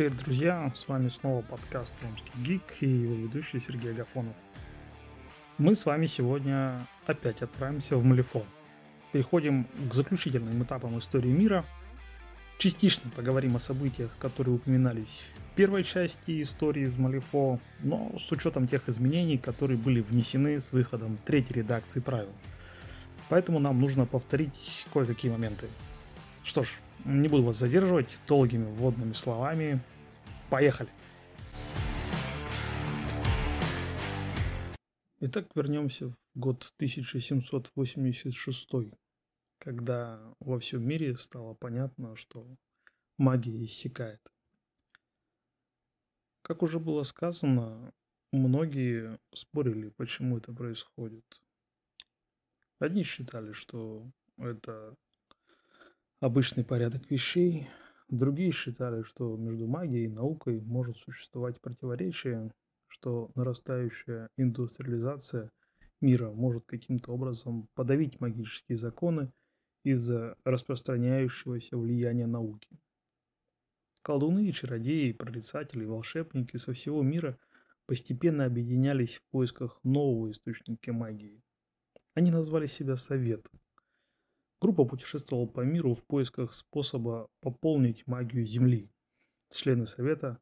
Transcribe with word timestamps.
Привет, 0.00 0.16
друзья! 0.16 0.72
С 0.74 0.88
вами 0.88 1.10
снова 1.10 1.42
подкаст 1.42 1.92
«Ромский 2.02 2.32
гик» 2.42 2.62
и 2.80 2.86
его 2.86 3.14
ведущий 3.16 3.60
Сергей 3.60 3.90
Агафонов. 3.90 4.34
Мы 5.58 5.74
с 5.74 5.84
вами 5.84 6.06
сегодня 6.06 6.80
опять 7.04 7.42
отправимся 7.42 7.98
в 7.98 8.04
Малифон. 8.06 8.46
Переходим 9.12 9.66
к 9.90 9.92
заключительным 9.92 10.62
этапам 10.62 10.98
истории 10.98 11.28
мира. 11.28 11.66
Частично 12.56 13.10
поговорим 13.14 13.56
о 13.56 13.58
событиях, 13.58 14.10
которые 14.18 14.54
упоминались 14.54 15.22
в 15.36 15.54
первой 15.54 15.84
части 15.84 16.40
истории 16.40 16.84
из 16.84 16.96
Малифо, 16.96 17.60
но 17.80 18.10
с 18.18 18.32
учетом 18.32 18.68
тех 18.68 18.88
изменений, 18.88 19.36
которые 19.36 19.76
были 19.76 20.00
внесены 20.00 20.60
с 20.60 20.72
выходом 20.72 21.18
третьей 21.26 21.56
редакции 21.56 22.00
правил. 22.00 22.32
Поэтому 23.28 23.58
нам 23.58 23.78
нужно 23.78 24.06
повторить 24.06 24.86
кое-какие 24.94 25.30
моменты. 25.30 25.66
Что 26.42 26.62
ж, 26.62 26.68
не 27.04 27.28
буду 27.28 27.44
вас 27.44 27.58
задерживать 27.58 28.20
долгими 28.26 28.64
вводными 28.74 29.12
словами. 29.12 29.82
Поехали! 30.48 30.90
Итак, 35.20 35.48
вернемся 35.54 36.08
в 36.08 36.16
год 36.34 36.72
1786, 36.76 38.70
когда 39.58 40.34
во 40.40 40.58
всем 40.58 40.82
мире 40.82 41.16
стало 41.18 41.52
понятно, 41.54 42.16
что 42.16 42.56
магия 43.18 43.64
иссякает. 43.64 44.20
Как 46.40 46.62
уже 46.62 46.78
было 46.80 47.02
сказано, 47.02 47.92
многие 48.32 49.18
спорили, 49.34 49.90
почему 49.90 50.38
это 50.38 50.54
происходит. 50.54 51.42
Одни 52.78 53.02
считали, 53.02 53.52
что 53.52 54.10
это 54.38 54.96
обычный 56.20 56.64
порядок 56.64 57.10
вещей. 57.10 57.68
Другие 58.08 58.50
считали, 58.50 59.02
что 59.02 59.36
между 59.36 59.66
магией 59.66 60.04
и 60.04 60.08
наукой 60.08 60.60
может 60.60 60.96
существовать 60.96 61.60
противоречие, 61.60 62.52
что 62.86 63.30
нарастающая 63.34 64.28
индустриализация 64.36 65.50
мира 66.00 66.30
может 66.30 66.64
каким-то 66.66 67.12
образом 67.12 67.68
подавить 67.74 68.20
магические 68.20 68.78
законы 68.78 69.32
из-за 69.82 70.36
распространяющегося 70.44 71.76
влияния 71.76 72.26
науки. 72.26 72.78
Колдуны, 74.02 74.50
чародеи, 74.52 75.12
прорицатели, 75.12 75.84
волшебники 75.84 76.56
со 76.56 76.72
всего 76.72 77.02
мира 77.02 77.38
постепенно 77.86 78.44
объединялись 78.44 79.16
в 79.16 79.22
поисках 79.30 79.78
нового 79.84 80.30
источника 80.30 80.92
магии. 80.92 81.42
Они 82.14 82.30
назвали 82.30 82.66
себя 82.66 82.96
Совет– 82.96 83.46
Группа 84.60 84.84
путешествовала 84.84 85.46
по 85.46 85.62
миру 85.62 85.94
в 85.94 86.04
поисках 86.04 86.52
способа 86.52 87.30
пополнить 87.40 88.06
магию 88.06 88.46
Земли. 88.46 88.92
Члены 89.50 89.86
Совета 89.86 90.38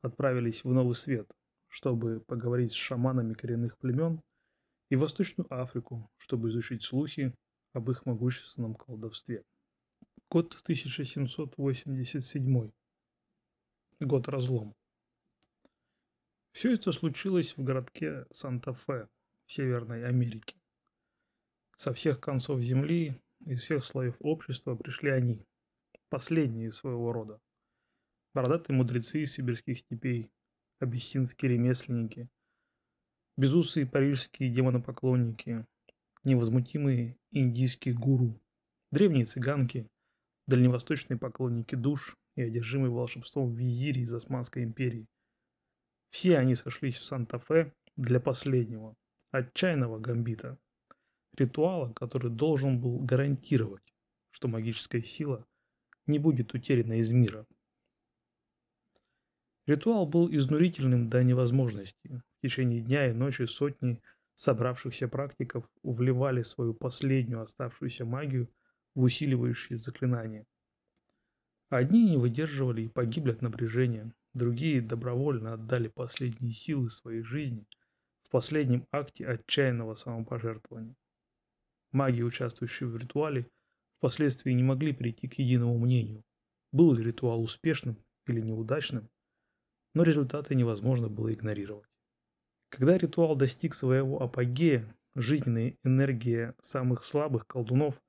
отправились 0.00 0.64
в 0.64 0.72
Новый 0.72 0.94
Свет, 0.94 1.30
чтобы 1.68 2.20
поговорить 2.20 2.72
с 2.72 2.76
шаманами 2.76 3.34
коренных 3.34 3.76
племен, 3.76 4.22
и 4.88 4.96
в 4.96 5.00
Восточную 5.00 5.46
Африку, 5.52 6.10
чтобы 6.16 6.48
изучить 6.48 6.82
слухи 6.82 7.34
об 7.74 7.90
их 7.90 8.06
могущественном 8.06 8.74
колдовстве. 8.74 9.44
Год 10.30 10.56
1787. 10.62 12.70
Год 14.00 14.28
разлом. 14.28 14.74
Все 16.52 16.72
это 16.72 16.92
случилось 16.92 17.54
в 17.56 17.62
городке 17.62 18.24
Санта-Фе 18.30 19.08
в 19.46 19.52
Северной 19.52 20.06
Америке. 20.06 20.56
Со 21.76 21.92
всех 21.92 22.20
концов 22.20 22.62
Земли 22.62 23.20
из 23.46 23.60
всех 23.60 23.84
слоев 23.84 24.16
общества 24.20 24.74
пришли 24.74 25.10
они, 25.10 25.44
последние 26.08 26.72
своего 26.72 27.12
рода. 27.12 27.40
Бородатые 28.34 28.76
мудрецы 28.76 29.26
сибирских 29.26 29.78
степей, 29.78 30.30
абиссинские 30.78 31.52
ремесленники, 31.52 32.28
безусые 33.36 33.86
парижские 33.86 34.50
демонопоклонники, 34.50 35.66
невозмутимые 36.24 37.16
индийские 37.30 37.94
гуру, 37.94 38.40
древние 38.90 39.24
цыганки, 39.24 39.88
дальневосточные 40.46 41.18
поклонники 41.18 41.74
душ 41.74 42.16
и 42.36 42.42
одержимые 42.42 42.90
волшебством 42.90 43.54
визири 43.54 44.00
из 44.00 44.12
Османской 44.12 44.64
империи. 44.64 45.08
Все 46.10 46.38
они 46.38 46.54
сошлись 46.54 46.98
в 46.98 47.04
Санта-Фе 47.04 47.72
для 47.96 48.20
последнего, 48.20 48.96
отчаянного 49.30 49.98
гамбита– 49.98 50.58
ритуала, 51.36 51.92
который 51.92 52.30
должен 52.30 52.80
был 52.80 52.98
гарантировать, 52.98 53.94
что 54.30 54.48
магическая 54.48 55.02
сила 55.02 55.46
не 56.06 56.18
будет 56.18 56.54
утеряна 56.54 56.98
из 56.98 57.12
мира. 57.12 57.46
Ритуал 59.66 60.06
был 60.06 60.28
изнурительным 60.34 61.08
до 61.08 61.22
невозможности. 61.22 62.22
В 62.38 62.42
течение 62.42 62.80
дня 62.80 63.08
и 63.08 63.12
ночи 63.12 63.44
сотни 63.44 64.00
собравшихся 64.34 65.06
практиков 65.06 65.68
вливали 65.82 66.42
свою 66.42 66.74
последнюю 66.74 67.42
оставшуюся 67.42 68.04
магию 68.04 68.48
в 68.94 69.02
усиливающие 69.02 69.78
заклинания. 69.78 70.46
Одни 71.68 72.10
не 72.10 72.16
выдерживали 72.16 72.82
и 72.82 72.88
погибли 72.88 73.30
от 73.30 73.42
напряжения, 73.42 74.12
другие 74.34 74.80
добровольно 74.80 75.52
отдали 75.52 75.88
последние 75.88 76.52
силы 76.52 76.90
своей 76.90 77.22
жизни 77.22 77.64
в 78.22 78.30
последнем 78.30 78.86
акте 78.90 79.26
отчаянного 79.26 79.94
самопожертвования. 79.94 80.96
Маги, 81.92 82.22
участвующие 82.22 82.88
в 82.88 82.96
ритуале, 82.96 83.48
впоследствии 83.98 84.52
не 84.52 84.62
могли 84.62 84.92
прийти 84.92 85.28
к 85.28 85.34
единому 85.38 85.78
мнению, 85.78 86.24
был 86.72 86.92
ли 86.94 87.02
ритуал 87.02 87.42
успешным 87.42 87.96
или 88.26 88.40
неудачным, 88.40 89.10
но 89.94 90.02
результаты 90.02 90.54
невозможно 90.54 91.08
было 91.08 91.32
игнорировать. 91.32 91.88
Когда 92.70 92.96
ритуал 92.96 93.34
достиг 93.34 93.74
своего 93.74 94.22
апогея, 94.22 94.94
жизненная 95.16 95.76
энергия 95.82 96.54
самых 96.60 97.02
слабых 97.02 97.46
колдунов 97.46 98.00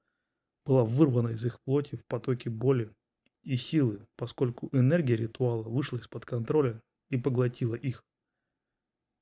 была 0.65 0.83
вырвана 0.85 1.29
из 1.29 1.43
их 1.45 1.59
плоти 1.61 1.95
в 1.95 2.05
потоке 2.05 2.51
боли 2.51 2.93
и 3.41 3.55
силы, 3.55 4.05
поскольку 4.15 4.69
энергия 4.71 5.15
ритуала 5.15 5.63
вышла 5.63 5.97
из-под 5.97 6.25
контроля 6.25 6.81
и 7.09 7.17
поглотила 7.17 7.73
их. 7.73 8.03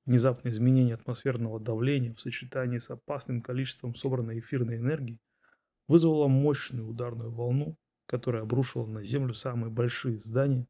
Внезапное 0.05 0.51
изменение 0.51 0.95
атмосферного 0.95 1.59
давления 1.59 2.13
в 2.13 2.21
сочетании 2.21 2.79
с 2.79 2.89
опасным 2.89 3.41
количеством 3.41 3.95
собранной 3.95 4.39
эфирной 4.39 4.77
энергии 4.77 5.19
вызвало 5.87 6.27
мощную 6.27 6.87
ударную 6.87 7.31
волну, 7.31 7.77
которая 8.05 8.43
обрушила 8.43 8.85
на 8.85 9.03
Землю 9.03 9.33
самые 9.33 9.69
большие 9.71 10.17
здания 10.17 10.67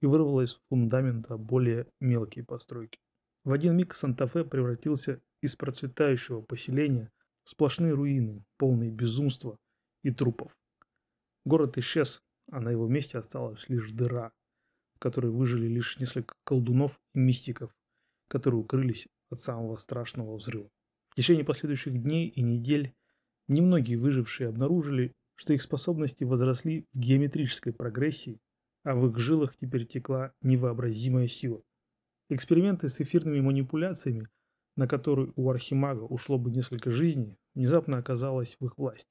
и 0.00 0.06
вырвала 0.06 0.42
из 0.42 0.60
фундамента 0.68 1.36
более 1.36 1.86
мелкие 2.00 2.44
постройки. 2.44 2.98
В 3.44 3.52
один 3.52 3.76
миг 3.76 3.94
Санта-Фе 3.94 4.44
превратился 4.44 5.20
из 5.42 5.56
процветающего 5.56 6.42
поселения 6.42 7.10
в 7.44 7.50
сплошные 7.50 7.94
руины, 7.94 8.44
полные 8.56 8.90
безумства 8.90 9.58
и 10.02 10.10
трупов. 10.10 10.56
Город 11.44 11.78
исчез, 11.78 12.22
а 12.50 12.60
на 12.60 12.70
его 12.70 12.88
месте 12.88 13.18
осталась 13.18 13.68
лишь 13.68 13.90
дыра, 13.90 14.32
в 14.94 14.98
которой 14.98 15.30
выжили 15.30 15.66
лишь 15.66 15.98
несколько 15.98 16.34
колдунов 16.44 17.00
и 17.14 17.18
мистиков, 17.18 17.74
которые 18.28 18.60
укрылись 18.60 19.08
от 19.30 19.40
самого 19.40 19.76
страшного 19.76 20.36
взрыва. 20.36 20.70
В 21.10 21.16
течение 21.16 21.44
последующих 21.44 22.00
дней 22.00 22.28
и 22.28 22.42
недель 22.42 22.94
немногие 23.48 23.98
выжившие 23.98 24.48
обнаружили, 24.48 25.12
что 25.34 25.52
их 25.52 25.62
способности 25.62 26.24
возросли 26.24 26.86
в 26.92 26.98
геометрической 26.98 27.72
прогрессии, 27.72 28.40
а 28.84 28.94
в 28.94 29.08
их 29.08 29.18
жилах 29.18 29.56
теперь 29.56 29.86
текла 29.86 30.32
невообразимая 30.42 31.26
сила. 31.26 31.62
Эксперименты 32.28 32.88
с 32.88 33.00
эфирными 33.00 33.40
манипуляциями, 33.40 34.28
на 34.76 34.86
которые 34.86 35.32
у 35.34 35.50
архимага 35.50 36.02
ушло 36.02 36.38
бы 36.38 36.50
несколько 36.50 36.90
жизней, 36.90 37.36
внезапно 37.54 37.98
оказалось 37.98 38.56
в 38.60 38.66
их 38.66 38.76
власти. 38.76 39.10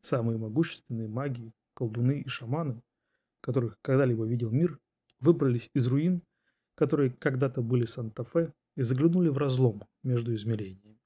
Самые 0.00 0.38
могущественные 0.38 1.08
маги, 1.08 1.52
колдуны 1.74 2.22
и 2.22 2.28
шаманы, 2.28 2.82
которых 3.40 3.78
когда-либо 3.82 4.24
видел 4.26 4.50
мир, 4.50 4.78
выбрались 5.20 5.70
из 5.74 5.86
руин 5.86 6.22
которые 6.74 7.10
когда-то 7.10 7.62
были 7.62 7.84
Санта-Фе, 7.84 8.52
и 8.76 8.82
заглянули 8.82 9.28
в 9.28 9.38
разлом 9.38 9.84
между 10.02 10.34
измерениями. 10.34 10.98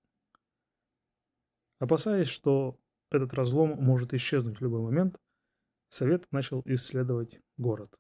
Опасаясь, 1.78 2.28
что 2.28 2.80
этот 3.10 3.34
разлом 3.34 3.82
может 3.82 4.14
исчезнуть 4.14 4.58
в 4.58 4.62
любой 4.62 4.80
момент, 4.82 5.18
Совет 5.90 6.26
начал 6.32 6.62
исследовать 6.64 7.40
город. 7.56 7.94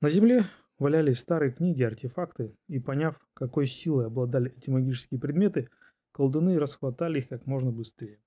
На 0.00 0.08
земле 0.08 0.44
валялись 0.78 1.18
старые 1.18 1.52
книги, 1.52 1.82
артефакты, 1.82 2.56
и 2.68 2.78
поняв, 2.78 3.16
какой 3.34 3.66
силой 3.66 4.06
обладали 4.06 4.52
эти 4.56 4.70
магические 4.70 5.20
предметы, 5.20 5.68
колдуны 6.12 6.58
расхватали 6.58 7.20
их 7.20 7.28
как 7.28 7.46
можно 7.46 7.70
быстрее. 7.70 8.20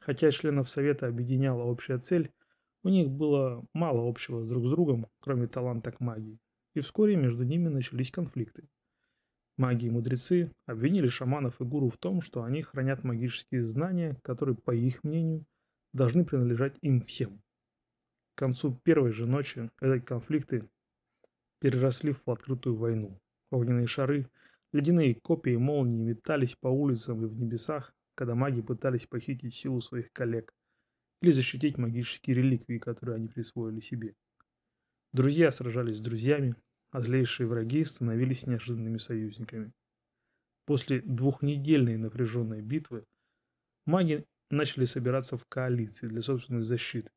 Хотя 0.00 0.30
членов 0.30 0.70
Совета 0.70 1.06
объединяла 1.06 1.62
общая 1.62 1.98
цель, 1.98 2.32
у 2.82 2.88
них 2.88 3.10
было 3.10 3.66
мало 3.72 4.08
общего 4.08 4.46
друг 4.46 4.66
с 4.66 4.70
другом, 4.70 5.06
кроме 5.20 5.46
таланта 5.46 5.90
к 5.92 6.00
магии 6.00 6.38
и 6.74 6.80
вскоре 6.80 7.16
между 7.16 7.44
ними 7.44 7.68
начались 7.68 8.10
конфликты. 8.10 8.68
Маги 9.56 9.86
и 9.86 9.90
мудрецы 9.90 10.52
обвинили 10.66 11.08
шаманов 11.08 11.60
и 11.60 11.64
гуру 11.64 11.88
в 11.88 11.96
том, 11.96 12.20
что 12.20 12.42
они 12.42 12.62
хранят 12.62 13.04
магические 13.04 13.64
знания, 13.64 14.18
которые, 14.22 14.56
по 14.56 14.74
их 14.74 15.04
мнению, 15.04 15.46
должны 15.92 16.24
принадлежать 16.24 16.76
им 16.82 17.00
всем. 17.00 17.40
К 18.34 18.38
концу 18.38 18.80
первой 18.82 19.12
же 19.12 19.26
ночи 19.26 19.70
эти 19.80 20.00
конфликты 20.04 20.68
переросли 21.60 22.12
в 22.12 22.28
открытую 22.28 22.76
войну. 22.76 23.20
Огненные 23.52 23.86
шары, 23.86 24.28
ледяные 24.72 25.14
копии 25.14 25.54
молнии 25.54 26.02
метались 26.02 26.56
по 26.56 26.66
улицам 26.66 27.24
и 27.24 27.28
в 27.28 27.38
небесах, 27.38 27.94
когда 28.16 28.34
маги 28.34 28.60
пытались 28.60 29.06
похитить 29.06 29.54
силу 29.54 29.80
своих 29.80 30.12
коллег 30.12 30.52
или 31.22 31.30
защитить 31.30 31.78
магические 31.78 32.36
реликвии, 32.36 32.78
которые 32.78 33.16
они 33.16 33.28
присвоили 33.28 33.78
себе. 33.78 34.16
Друзья 35.14 35.52
сражались 35.52 35.98
с 35.98 36.00
друзьями, 36.00 36.56
а 36.90 37.00
злейшие 37.00 37.46
враги 37.46 37.84
становились 37.84 38.48
неожиданными 38.48 38.98
союзниками. 38.98 39.72
После 40.64 41.02
двухнедельной 41.02 41.96
напряженной 41.96 42.62
битвы 42.62 43.04
маги 43.86 44.26
начали 44.50 44.86
собираться 44.86 45.36
в 45.36 45.46
коалиции 45.46 46.08
для 46.08 46.20
собственной 46.20 46.64
защиты. 46.64 47.12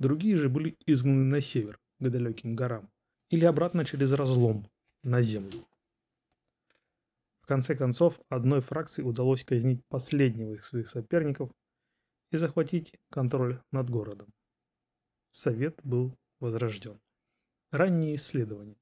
Другие 0.00 0.34
же 0.34 0.48
были 0.48 0.76
изгнаны 0.86 1.22
на 1.22 1.40
север, 1.40 1.78
к 2.00 2.10
далеким 2.10 2.56
горам, 2.56 2.90
или 3.28 3.44
обратно 3.44 3.84
через 3.84 4.10
разлом, 4.10 4.68
на 5.04 5.22
землю. 5.22 5.68
В 7.42 7.46
конце 7.46 7.76
концов, 7.76 8.20
одной 8.28 8.60
фракции 8.60 9.02
удалось 9.02 9.44
казнить 9.44 9.84
последнего 9.86 10.54
из 10.54 10.64
своих 10.64 10.88
соперников 10.88 11.52
и 12.32 12.38
захватить 12.38 12.92
контроль 13.08 13.62
над 13.70 13.88
городом. 13.88 14.34
Совет 15.30 15.78
был 15.84 16.18
возрожден. 16.40 16.98
Ранние 17.70 18.16
исследования. 18.16 18.74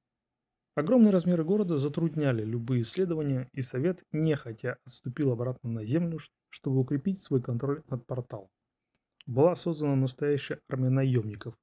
Огромные 0.75 1.11
размеры 1.11 1.45
города 1.45 1.77
затрудняли 1.77 2.43
любые 2.43 2.83
исследования, 2.83 3.51
и 3.53 3.61
Совет 3.61 4.03
нехотя 4.13 4.79
отступил 4.87 5.31
обратно 5.31 5.69
на 5.69 5.85
Землю, 5.85 6.19
чтобы 6.49 6.81
укрепить 6.81 7.21
свой 7.21 7.43
контроль 7.43 7.83
над 7.91 8.07
порталом. 8.07 8.49
Была 9.27 9.55
создана 9.57 9.95
настоящая 9.95 10.61
армия 10.71 10.89
наемников, 10.89 11.55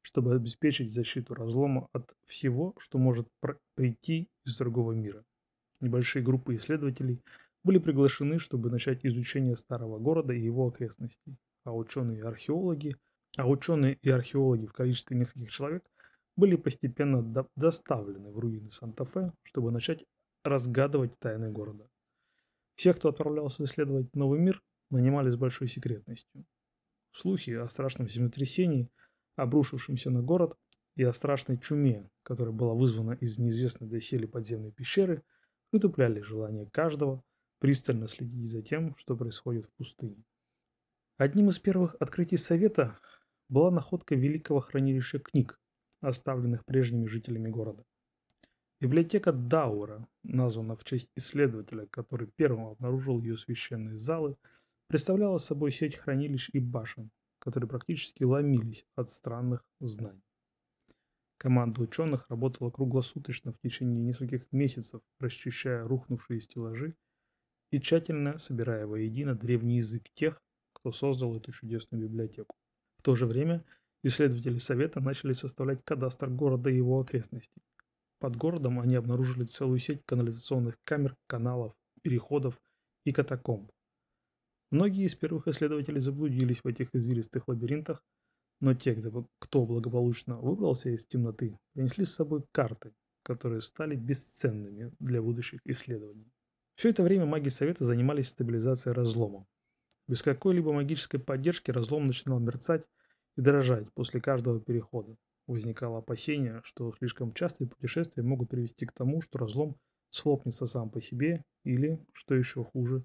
чтобы 0.00 0.34
обеспечить 0.34 0.94
защиту 0.94 1.34
разлома 1.34 1.86
от 1.92 2.14
всего, 2.24 2.74
что 2.78 2.96
может 2.96 3.28
прийти 3.74 4.30
из 4.46 4.56
другого 4.56 4.92
мира. 4.92 5.22
Небольшие 5.80 6.22
группы 6.22 6.56
исследователей 6.56 7.22
были 7.62 7.76
приглашены, 7.76 8.38
чтобы 8.38 8.70
начать 8.70 9.04
изучение 9.04 9.58
старого 9.58 9.98
города 9.98 10.32
и 10.32 10.40
его 10.40 10.68
окрестностей, 10.68 11.36
а 11.64 11.76
ученые 11.76 12.20
и 12.20 12.22
археологи, 12.22 12.96
а 13.36 13.46
ученые 13.46 13.98
и 14.00 14.08
археологи 14.08 14.64
в 14.64 14.72
количестве 14.72 15.18
нескольких 15.18 15.50
человек 15.50 15.84
были 16.40 16.56
постепенно 16.56 17.22
до 17.22 17.46
доставлены 17.54 18.32
в 18.32 18.38
руины 18.38 18.70
Санта-Фе, 18.70 19.32
чтобы 19.42 19.70
начать 19.70 20.04
разгадывать 20.42 21.18
тайны 21.18 21.52
города. 21.52 21.88
Всех, 22.74 22.96
кто 22.96 23.10
отправлялся 23.10 23.62
исследовать 23.64 24.16
новый 24.16 24.40
мир, 24.40 24.62
нанимали 24.90 25.30
с 25.30 25.36
большой 25.36 25.68
секретностью. 25.68 26.44
Слухи 27.12 27.50
о 27.50 27.68
страшном 27.68 28.08
землетрясении, 28.08 28.88
обрушившемся 29.36 30.10
на 30.10 30.22
город, 30.22 30.56
и 30.96 31.04
о 31.04 31.12
страшной 31.12 31.58
чуме, 31.58 32.10
которая 32.22 32.52
была 32.54 32.74
вызвана 32.74 33.12
из 33.12 33.38
неизвестной 33.38 33.88
доселе 33.88 34.26
подземной 34.26 34.72
пещеры, 34.72 35.22
вытупляли 35.72 36.20
желание 36.20 36.66
каждого 36.66 37.22
пристально 37.58 38.08
следить 38.08 38.50
за 38.50 38.62
тем, 38.62 38.96
что 38.96 39.16
происходит 39.16 39.66
в 39.66 39.72
пустыне. 39.76 40.24
Одним 41.16 41.50
из 41.50 41.58
первых 41.58 41.96
открытий 42.00 42.38
Совета 42.38 42.98
была 43.48 43.70
находка 43.70 44.14
великого 44.14 44.60
хранилища 44.60 45.18
книг, 45.20 45.59
оставленных 46.00 46.64
прежними 46.64 47.06
жителями 47.06 47.48
города. 47.48 47.84
Библиотека 48.80 49.32
Даура, 49.32 50.08
названа 50.22 50.74
в 50.74 50.84
честь 50.84 51.10
исследователя, 51.14 51.86
который 51.86 52.28
первым 52.36 52.68
обнаружил 52.68 53.20
ее 53.20 53.36
священные 53.36 53.98
залы, 53.98 54.36
представляла 54.86 55.36
собой 55.38 55.70
сеть 55.70 55.96
хранилищ 55.96 56.48
и 56.52 56.60
башен, 56.60 57.10
которые 57.38 57.68
практически 57.68 58.24
ломились 58.24 58.86
от 58.96 59.10
странных 59.10 59.66
знаний. 59.80 60.24
Команда 61.36 61.82
ученых 61.82 62.26
работала 62.28 62.70
круглосуточно 62.70 63.52
в 63.52 63.58
течение 63.60 64.00
нескольких 64.00 64.46
месяцев, 64.52 65.00
расчищая 65.18 65.84
рухнувшие 65.84 66.40
стеллажи 66.40 66.94
и 67.70 67.80
тщательно 67.80 68.38
собирая 68.38 68.86
воедино 68.86 69.34
древний 69.34 69.76
язык 69.76 70.04
тех, 70.14 70.42
кто 70.72 70.92
создал 70.92 71.36
эту 71.36 71.52
чудесную 71.52 72.04
библиотеку. 72.08 72.56
В 72.96 73.02
то 73.02 73.14
же 73.14 73.26
время 73.26 73.64
исследователи 74.02 74.58
Совета 74.58 75.00
начали 75.00 75.32
составлять 75.32 75.84
кадастр 75.84 76.28
города 76.28 76.70
и 76.70 76.76
его 76.76 77.00
окрестностей. 77.00 77.62
Под 78.18 78.36
городом 78.36 78.80
они 78.80 78.96
обнаружили 78.96 79.44
целую 79.44 79.78
сеть 79.78 80.02
канализационных 80.04 80.76
камер, 80.84 81.16
каналов, 81.26 81.74
переходов 82.02 82.60
и 83.04 83.12
катакомб. 83.12 83.70
Многие 84.70 85.06
из 85.06 85.14
первых 85.14 85.48
исследователей 85.48 86.00
заблудились 86.00 86.62
в 86.62 86.66
этих 86.66 86.94
извилистых 86.94 87.48
лабиринтах, 87.48 88.04
но 88.60 88.74
те, 88.74 88.94
кто 89.38 89.66
благополучно 89.66 90.38
выбрался 90.38 90.90
из 90.90 91.06
темноты, 91.06 91.58
принесли 91.72 92.04
с 92.04 92.14
собой 92.14 92.44
карты, 92.52 92.92
которые 93.22 93.62
стали 93.62 93.96
бесценными 93.96 94.92
для 95.00 95.22
будущих 95.22 95.60
исследований. 95.64 96.30
Все 96.76 96.90
это 96.90 97.02
время 97.02 97.26
маги 97.26 97.48
Совета 97.48 97.84
занимались 97.84 98.28
стабилизацией 98.28 98.94
разлома. 98.94 99.46
Без 100.06 100.22
какой-либо 100.22 100.72
магической 100.72 101.20
поддержки 101.20 101.70
разлом 101.70 102.06
начинал 102.06 102.38
мерцать 102.38 102.86
и 103.36 103.40
дрожать 103.40 103.92
после 103.94 104.20
каждого 104.20 104.60
перехода. 104.60 105.16
Возникало 105.46 105.98
опасение, 105.98 106.60
что 106.64 106.92
слишком 106.92 107.32
частые 107.32 107.68
путешествия 107.68 108.22
могут 108.22 108.50
привести 108.50 108.86
к 108.86 108.92
тому, 108.92 109.20
что 109.20 109.38
разлом 109.38 109.76
схлопнется 110.10 110.66
сам 110.66 110.90
по 110.90 111.00
себе 111.00 111.44
или, 111.64 112.04
что 112.12 112.34
еще 112.34 112.64
хуже, 112.64 113.04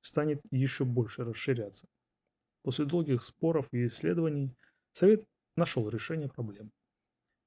станет 0.00 0.40
еще 0.50 0.84
больше 0.84 1.24
расширяться. 1.24 1.88
После 2.62 2.84
долгих 2.84 3.22
споров 3.22 3.68
и 3.72 3.86
исследований 3.86 4.56
Совет 4.92 5.24
нашел 5.56 5.88
решение 5.88 6.28
проблем. 6.28 6.70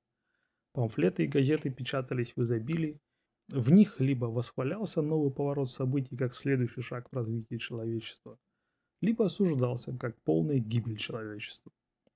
Памфлеты 0.74 1.24
и 1.24 1.28
газеты 1.28 1.70
печатались 1.70 2.34
в 2.36 2.42
изобилии. 2.44 3.00
В 3.48 3.72
них 3.72 4.00
либо 4.00 4.26
восхвалялся 4.26 5.02
новый 5.02 5.32
поворот 5.32 5.72
событий 5.72 6.16
как 6.16 6.36
следующий 6.36 6.82
шаг 6.82 7.10
в 7.10 7.16
развитии 7.16 7.58
человечества, 7.58 8.38
либо 9.02 9.26
осуждался 9.26 9.98
как 9.98 10.22
полная 10.22 10.60
гибель 10.60 10.98
человечества. 10.98 11.72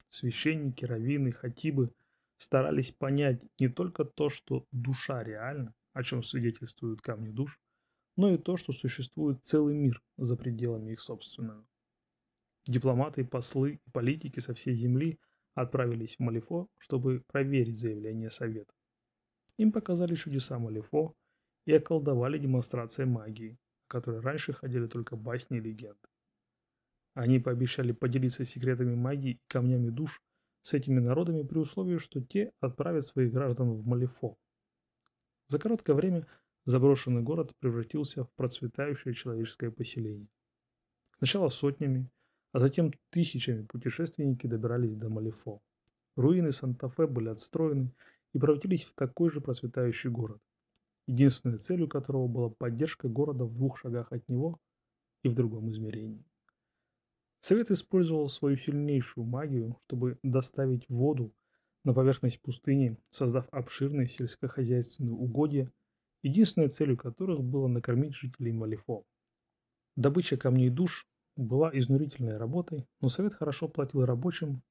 Священники, 0.10 0.86
раввины, 0.86 1.32
хатибы– 1.32 1.92
старались 2.44 2.92
понять 2.92 3.42
не 3.60 3.70
только 3.70 4.04
то, 4.04 4.30
что 4.30 4.68
душа 4.72 5.24
реальна, 5.24 5.74
о 5.94 6.04
чем 6.04 6.24
свидетельствуют 6.24 7.02
камни 7.02 7.30
душ, 7.30 7.58
но 8.18 8.34
и 8.34 8.38
то, 8.38 8.58
что 8.58 8.74
существует 8.74 9.44
целый 9.46 9.74
мир 9.76 10.04
за 10.18 10.36
пределами 10.36 10.92
их 10.92 11.00
собственного. 11.00 11.66
Дипломаты, 12.68 13.24
послы 13.24 13.82
и 13.86 13.92
политики 13.92 14.42
со 14.42 14.54
всей 14.54 14.76
земли 14.76 15.20
отправились 15.54 16.18
в 16.18 16.20
Малифо, 16.20 16.68
чтобы 16.78 17.24
проверить 17.28 17.80
заявление 17.80 18.30
Совета. 18.30 18.74
Им 19.58 19.72
показали 19.72 20.16
чудеса 20.16 20.60
Малифо 20.60 21.16
и 21.66 21.74
околдовали 21.74 22.38
демонстрацией 22.38 23.08
магии, 23.08 23.58
о 23.88 23.92
которой 23.92 24.20
раньше 24.20 24.52
ходили 24.52 24.88
только 24.88 25.16
басни 25.16 25.60
и 25.60 25.62
легенды. 25.62 26.08
Они 27.14 27.40
пообещали 27.40 27.94
поделиться 27.94 28.44
секретами 28.44 28.96
магии 28.96 29.32
и 29.32 29.42
камнями 29.48 29.90
душ 29.90 30.22
с 30.64 30.74
этими 30.74 31.00
народами 31.00 31.44
при 31.44 31.60
условии, 31.60 31.98
что 31.98 32.22
те 32.22 32.52
отправят 32.60 33.06
своих 33.06 33.32
граждан 33.32 33.74
в 33.74 33.86
Малифо. 33.86 34.38
За 35.48 35.60
короткое 35.60 35.94
время 35.94 36.26
заброшенный 36.66 37.22
город 37.22 37.54
превратился 37.60 38.24
в 38.24 38.32
процветающее 38.32 39.14
человеческое 39.14 39.72
поселение. 39.72 40.30
Сначала 41.18 41.50
сотнями, 41.50 42.10
а 42.54 42.60
затем 42.60 42.92
тысячами 43.10 43.66
путешественники 43.66 44.48
добирались 44.48 44.96
до 44.96 45.10
Малифо. 45.10 45.62
Руины 46.16 46.54
Санта-Фе 46.54 47.08
были 47.08 47.30
отстроены 47.30 47.94
и 48.32 48.40
превратились 48.40 48.86
в 48.86 48.94
такой 48.94 49.30
же 49.30 49.42
процветающий 49.42 50.10
город, 50.10 50.42
единственной 51.08 51.58
целью 51.58 51.90
которого 51.90 52.28
была 52.28 52.50
поддержка 52.50 53.10
города 53.10 53.44
в 53.44 53.54
двух 53.54 53.80
шагах 53.80 54.12
от 54.14 54.30
него 54.30 54.62
и 55.24 55.30
в 55.30 55.36
другом 55.36 55.70
измерении. 55.72 56.24
Совет 57.44 57.72
использовал 57.72 58.30
свою 58.30 58.56
сильнейшую 58.56 59.26
магию, 59.26 59.78
чтобы 59.84 60.18
доставить 60.24 60.88
воду 60.88 61.36
на 61.84 61.94
поверхность 61.94 62.42
пустыни, 62.42 62.98
создав 63.10 63.50
обширные 63.52 64.08
сельскохозяйственные 64.08 65.14
угодья, 65.14 65.70
единственной 66.22 66.70
целью 66.70 66.96
которых 66.96 67.44
было 67.44 67.68
накормить 67.68 68.16
жителей 68.16 68.54
Малифо. 68.54 69.06
Добыча 69.98 70.38
камней 70.38 70.70
душ 70.70 71.06
была 71.36 71.70
изнурительной 71.74 72.38
работой, 72.38 72.88
но 73.02 73.10
Совет 73.10 73.34
хорошо 73.34 73.68
платил 73.68 74.06
рабочим, 74.06 74.62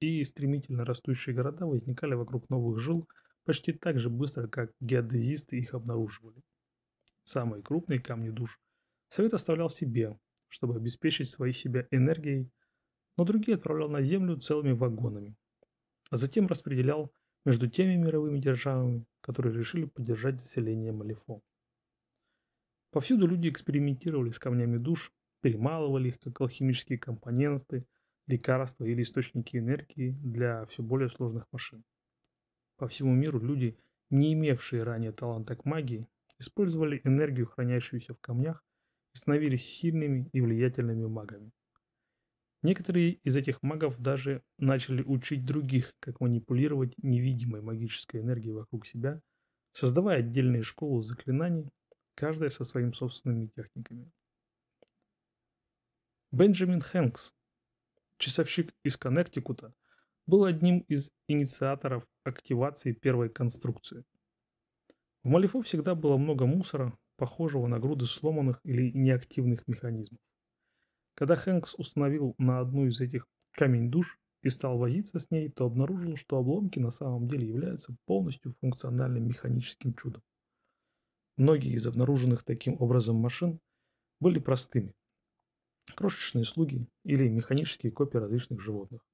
и 0.00 0.24
стремительно 0.24 0.86
растущие 0.86 1.36
города 1.36 1.66
возникали 1.66 2.14
вокруг 2.14 2.48
новых 2.48 2.78
жил 2.78 3.06
почти 3.44 3.72
так 3.72 3.98
же 3.98 4.08
быстро, 4.08 4.48
как 4.48 4.72
геодезисты 4.80 5.58
их 5.58 5.74
обнаруживали. 5.74 6.42
Самые 7.24 7.62
крупные 7.62 8.00
камни 8.00 8.30
душ 8.30 8.58
Совет 9.10 9.34
оставлял 9.34 9.68
себе, 9.68 10.18
чтобы 10.52 10.76
обеспечить 10.76 11.30
свои 11.30 11.52
себя 11.52 11.88
энергией, 11.90 12.50
но 13.16 13.24
другие 13.24 13.56
отправлял 13.56 13.88
на 13.88 14.02
Землю 14.02 14.36
целыми 14.36 14.72
вагонами, 14.72 15.34
а 16.10 16.18
затем 16.18 16.46
распределял 16.46 17.10
между 17.46 17.70
теми 17.70 17.96
мировыми 17.96 18.38
державами, 18.38 19.06
которые 19.22 19.56
решили 19.56 19.86
поддержать 19.86 20.42
заселение 20.42 20.92
Малифо. 20.92 21.40
Повсюду 22.90 23.26
люди 23.26 23.48
экспериментировали 23.48 24.30
с 24.30 24.38
камнями 24.38 24.76
душ, 24.76 25.10
перемалывали 25.40 26.08
их 26.08 26.20
как 26.20 26.38
алхимические 26.42 26.98
компоненты, 26.98 27.86
лекарства 28.26 28.84
или 28.84 29.00
источники 29.00 29.56
энергии 29.56 30.10
для 30.22 30.66
все 30.66 30.82
более 30.82 31.08
сложных 31.08 31.46
машин. 31.50 31.82
По 32.76 32.88
всему 32.88 33.14
миру 33.14 33.40
люди, 33.40 33.78
не 34.10 34.34
имевшие 34.34 34.82
ранее 34.82 35.12
таланта 35.12 35.56
к 35.56 35.64
магии, 35.64 36.06
использовали 36.38 37.00
энергию, 37.04 37.46
хранящуюся 37.46 38.12
в 38.12 38.20
камнях, 38.20 38.62
и 39.14 39.18
становились 39.18 39.64
сильными 39.64 40.28
и 40.32 40.40
влиятельными 40.40 41.06
магами. 41.06 41.52
Некоторые 42.62 43.14
из 43.14 43.36
этих 43.36 43.60
магов 43.62 43.98
даже 43.98 44.42
начали 44.56 45.02
учить 45.02 45.44
других, 45.44 45.94
как 45.98 46.20
манипулировать 46.20 46.94
невидимой 46.98 47.60
магической 47.60 48.20
энергией 48.20 48.52
вокруг 48.52 48.86
себя, 48.86 49.20
создавая 49.72 50.20
отдельные 50.20 50.62
школы 50.62 51.02
заклинаний, 51.02 51.70
каждая 52.14 52.50
со 52.50 52.64
своими 52.64 52.92
собственными 52.92 53.48
техниками. 53.48 54.12
Бенджамин 56.30 56.80
Хэнкс, 56.80 57.34
часовщик 58.16 58.72
из 58.84 58.96
Коннектикута, 58.96 59.74
был 60.26 60.44
одним 60.44 60.78
из 60.80 61.10
инициаторов 61.26 62.06
активации 62.22 62.92
первой 62.92 63.28
конструкции. 63.28 64.04
В 65.24 65.28
Малифо 65.28 65.62
всегда 65.62 65.94
было 65.94 66.16
много 66.16 66.46
мусора, 66.46 66.96
похожего 67.22 67.68
на 67.68 67.78
груды 67.78 68.06
сломанных 68.06 68.58
или 68.64 68.90
неактивных 68.90 69.68
механизмов. 69.68 70.18
Когда 71.14 71.36
Хэнкс 71.36 71.76
установил 71.76 72.34
на 72.36 72.58
одну 72.58 72.86
из 72.86 73.00
этих 73.00 73.28
камень 73.52 73.92
душ 73.92 74.18
и 74.42 74.48
стал 74.48 74.76
возиться 74.76 75.20
с 75.20 75.30
ней, 75.30 75.48
то 75.48 75.66
обнаружил, 75.66 76.16
что 76.16 76.38
обломки 76.38 76.80
на 76.80 76.90
самом 76.90 77.28
деле 77.28 77.46
являются 77.46 77.94
полностью 78.06 78.50
функциональным 78.60 79.28
механическим 79.28 79.94
чудом. 79.94 80.24
Многие 81.36 81.70
из 81.74 81.86
обнаруженных 81.86 82.42
таким 82.42 82.74
образом 82.80 83.14
машин 83.14 83.60
были 84.18 84.40
простыми. 84.40 84.92
Крошечные 85.94 86.44
слуги 86.44 86.88
или 87.04 87.28
механические 87.28 87.92
копии 87.92 88.18
различных 88.18 88.60
животных. 88.60 89.06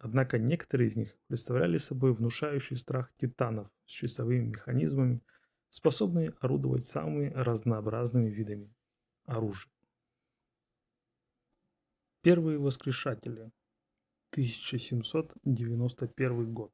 Однако 0.00 0.40
некоторые 0.40 0.88
из 0.88 0.96
них 0.96 1.16
представляли 1.28 1.78
собой 1.78 2.14
внушающий 2.14 2.76
страх 2.76 3.12
титанов 3.14 3.70
с 3.86 3.92
часовыми 3.92 4.46
механизмами, 4.46 5.22
способные 5.74 6.32
орудовать 6.38 6.84
самыми 6.84 7.30
разнообразными 7.30 8.30
видами 8.30 8.72
оружия. 9.24 9.72
Первые 12.22 12.58
воскрешатели. 12.58 13.50
1791 14.30 16.54
год. 16.54 16.72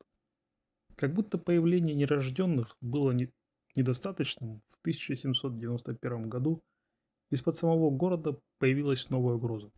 Как 0.97 1.15
будто 1.15 1.39
появление 1.39 1.95
нерожденных 1.95 2.77
было 2.83 3.13
не, 3.13 3.33
недостаточным, 3.75 4.61
в 4.67 4.77
1791 4.81 6.29
году 6.29 6.63
из-под 7.31 7.57
самого 7.57 7.91
города 7.91 8.39
появилась 8.59 9.09
новая 9.09 9.37
угроза. 9.37 9.73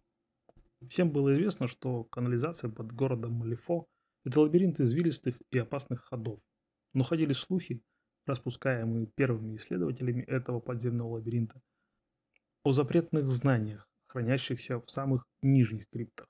Всем 0.89 1.13
было 1.13 1.33
известно, 1.35 1.69
что 1.69 2.03
канализация 2.05 2.71
под 2.71 2.93
городом 2.93 3.35
Малифо– 3.35 3.87
это 4.25 4.41
лабиринт 4.41 4.81
извилистых 4.81 5.41
и 5.53 5.59
опасных 5.59 6.07
ходов. 6.07 6.41
Но 6.93 7.05
ходили 7.05 7.33
слухи, 7.33 7.85
распускаемые 8.27 9.07
первыми 9.07 9.57
исследователями 9.57 10.23
этого 10.23 10.61
подземного 10.61 11.15
лабиринта, 11.15 11.61
о 12.65 12.73
запретных 12.73 13.29
знаниях, 13.29 13.89
хранящихся 14.07 14.81
в 14.81 14.91
самых 14.91 15.27
нижних 15.43 15.89
криптах. 15.89 16.29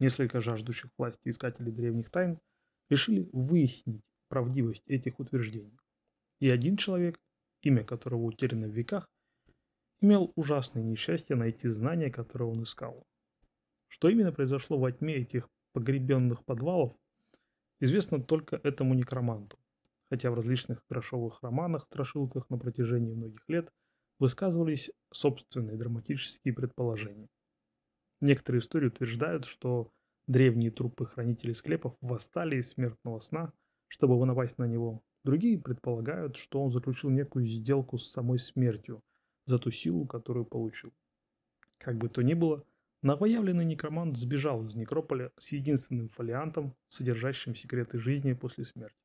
Несколько 0.00 0.40
жаждущих 0.40 0.90
власти 0.96 1.28
искателей 1.28 1.72
древних 1.72 2.10
тайн 2.10 2.40
решили 2.88 3.28
выяснить 3.32 4.02
правдивость 4.28 4.86
этих 4.86 5.20
утверждений. 5.20 5.78
И 6.40 6.48
один 6.48 6.76
человек, 6.76 7.18
имя 7.62 7.84
которого 7.84 8.22
утеряно 8.22 8.66
в 8.66 8.70
веках, 8.70 9.06
имел 10.00 10.32
ужасное 10.36 10.82
несчастье 10.82 11.36
найти 11.36 11.68
знания, 11.68 12.10
которые 12.10 12.48
он 12.48 12.62
искал. 12.62 13.06
Что 13.88 14.08
именно 14.08 14.32
произошло 14.32 14.78
во 14.78 14.90
тьме 14.90 15.16
этих 15.16 15.48
погребенных 15.72 16.44
подвалов, 16.44 16.96
известно 17.80 18.22
только 18.22 18.56
этому 18.56 18.94
некроманту, 18.94 19.58
хотя 20.10 20.30
в 20.30 20.34
различных 20.34 20.84
грошовых 20.90 21.42
романах, 21.42 21.84
страшилках 21.84 22.50
на 22.50 22.58
протяжении 22.58 23.14
многих 23.14 23.48
лет 23.48 23.72
высказывались 24.18 24.90
собственные 25.12 25.76
драматические 25.76 26.52
предположения. 26.52 27.28
Некоторые 28.20 28.60
истории 28.60 28.88
утверждают, 28.88 29.46
что 29.46 29.92
древние 30.26 30.70
трупы 30.70 31.06
хранителей 31.06 31.54
склепов 31.54 31.96
восстали 32.00 32.56
из 32.56 32.70
смертного 32.72 33.20
сна, 33.20 33.52
чтобы 33.88 34.24
напасть 34.26 34.58
на 34.58 34.64
него. 34.64 35.02
Другие 35.24 35.58
предполагают, 35.58 36.36
что 36.36 36.62
он 36.62 36.70
заключил 36.70 37.10
некую 37.10 37.46
сделку 37.46 37.98
с 37.98 38.10
самой 38.10 38.38
смертью 38.38 39.02
за 39.46 39.58
ту 39.58 39.70
силу, 39.70 40.06
которую 40.06 40.44
получил. 40.44 40.92
Как 41.78 41.96
бы 41.96 42.08
то 42.08 42.22
ни 42.22 42.34
было, 42.34 42.64
новоявленный 43.02 43.64
некромант 43.64 44.16
сбежал 44.16 44.66
из 44.66 44.74
некрополя 44.74 45.32
с 45.38 45.52
единственным 45.52 46.08
фолиантом, 46.08 46.74
содержащим 46.88 47.54
секреты 47.54 47.98
жизни 47.98 48.32
после 48.34 48.64
смерти. 48.64 48.96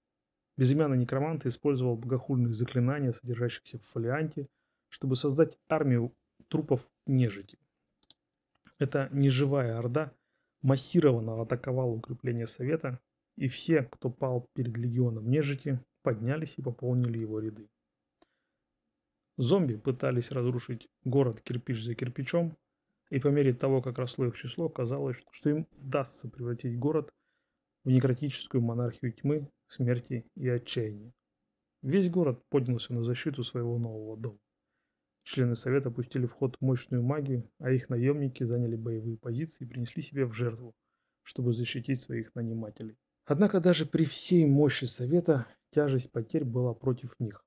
Безымянный 0.58 0.98
некромант 0.98 1.46
использовал 1.46 1.98
богохульные 1.98 2.54
заклинания, 2.54 3.12
содержащиеся 3.12 3.78
в 3.80 3.84
фолианте, 3.84 4.48
чтобы 4.90 5.16
создать 5.16 5.58
армию 5.68 6.14
трупов 6.48 6.90
нежити. 7.06 7.58
Эта 8.80 9.10
неживая 9.12 9.78
орда 9.78 10.14
массированно 10.62 11.42
атаковала 11.42 11.92
укрепление 11.92 12.48
Совета, 12.48 13.00
и 13.36 13.48
все, 13.48 13.84
кто 13.84 14.10
пал 14.10 14.48
перед 14.54 14.78
легионом 14.78 15.30
нежити, 15.30 15.80
поднялись 16.02 16.54
и 16.58 16.62
пополнили 16.62 17.18
его 17.18 17.40
ряды. 17.40 17.70
Зомби 19.38 19.76
пытались 19.76 20.32
разрушить 20.32 20.88
город 21.04 21.42
кирпич 21.42 21.84
за 21.84 21.96
кирпичом, 21.96 22.58
и 23.10 23.20
по 23.20 23.28
мере 23.28 23.54
того, 23.54 23.82
как 23.82 23.98
росло 24.00 24.28
их 24.28 24.38
число, 24.38 24.70
казалось, 24.70 25.22
что 25.32 25.50
им 25.50 25.68
удастся 25.74 26.30
превратить 26.30 26.80
город 26.80 27.12
в 27.86 27.90
некротическую 27.90 28.62
монархию 28.62 29.14
тьмы, 29.14 29.50
смерти 29.68 30.26
и 30.36 30.50
отчаяния. 30.50 31.14
Весь 31.82 32.10
город 32.10 32.44
поднялся 32.50 32.94
на 32.94 33.04
защиту 33.04 33.44
своего 33.44 33.78
нового 33.78 34.18
дома. 34.18 34.40
Члены 35.24 35.56
Совета 35.56 35.92
пустили 35.92 36.26
в 36.26 36.34
ход 36.34 36.58
мощную 36.60 37.04
магию, 37.04 37.50
а 37.60 37.72
их 37.72 37.90
наемники 37.90 38.44
заняли 38.44 38.76
боевые 38.76 39.18
позиции 39.18 39.66
и 39.66 39.68
принесли 39.68 40.02
себе 40.02 40.26
в 40.26 40.34
жертву, 40.34 40.76
чтобы 41.24 41.54
защитить 41.54 42.02
своих 42.02 42.34
нанимателей. 42.36 42.98
Однако 43.26 43.60
даже 43.60 43.86
при 43.86 44.06
всей 44.06 44.46
мощи 44.46 44.86
Совета 44.86 45.48
тяжесть 45.72 46.12
потерь 46.12 46.44
была 46.44 46.74
против 46.74 47.20
них. 47.20 47.44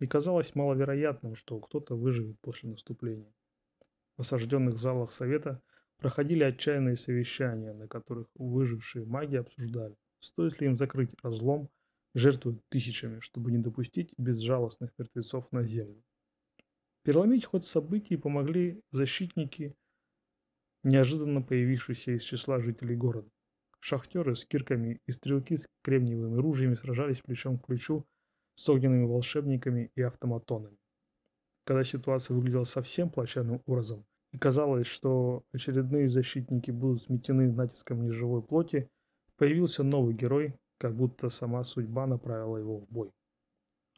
И 0.00 0.06
казалось 0.06 0.54
маловероятным, 0.54 1.34
что 1.34 1.60
кто-то 1.60 1.94
выживет 1.94 2.38
после 2.40 2.70
наступления. 2.70 3.32
В 4.16 4.22
осажденных 4.22 4.78
залах 4.78 5.12
Совета 5.12 5.62
проходили 5.98 6.44
отчаянные 6.44 6.96
совещания, 6.96 7.72
на 7.72 7.88
которых 7.88 8.28
выжившие 8.34 9.04
маги 9.04 9.36
обсуждали, 9.36 9.96
стоит 10.20 10.60
ли 10.60 10.66
им 10.66 10.76
закрыть 10.76 11.14
разлом, 11.22 11.70
жертвуя 12.14 12.58
тысячами, 12.68 13.20
чтобы 13.20 13.50
не 13.50 13.58
допустить 13.58 14.14
безжалостных 14.16 14.92
мертвецов 14.98 15.50
на 15.52 15.64
землю. 15.64 16.02
Переломить 17.02 17.44
ход 17.44 17.66
событий 17.66 18.16
помогли 18.16 18.80
защитники, 18.90 19.76
неожиданно 20.84 21.42
появившиеся 21.42 22.12
из 22.12 22.22
числа 22.22 22.60
жителей 22.60 22.96
города. 22.96 23.28
Шахтеры 23.80 24.34
с 24.34 24.46
кирками 24.46 25.00
и 25.06 25.12
стрелки 25.12 25.56
с 25.56 25.68
кремниевыми 25.82 26.40
ружьями 26.40 26.74
сражались 26.74 27.20
плечом 27.20 27.58
к 27.58 27.66
плечу 27.66 28.06
с 28.54 28.66
огненными 28.70 29.04
волшебниками 29.04 29.90
и 29.94 30.00
автоматонами. 30.00 30.78
Когда 31.64 31.84
ситуация 31.84 32.34
выглядела 32.34 32.64
совсем 32.64 33.10
плачевным 33.10 33.62
образом, 33.66 34.06
и 34.34 34.38
казалось, 34.38 34.88
что 34.88 35.44
очередные 35.52 36.08
защитники 36.08 36.72
будут 36.72 37.04
сметены 37.04 37.52
натиском 37.52 38.02
неживой 38.02 38.42
плоти, 38.42 38.90
появился 39.36 39.84
новый 39.84 40.12
герой, 40.12 40.56
как 40.78 40.96
будто 40.96 41.30
сама 41.30 41.62
судьба 41.62 42.08
направила 42.08 42.56
его 42.56 42.80
в 42.80 42.88
бой. 42.88 43.12